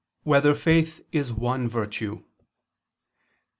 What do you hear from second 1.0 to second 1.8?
Is One